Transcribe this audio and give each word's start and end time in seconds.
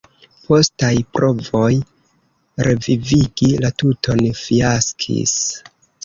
Postaj 0.45 0.93
provoj 1.17 1.67
revivigi 2.67 3.49
la 3.65 3.71
tuton 3.83 4.23
fiaskis. 4.39 5.35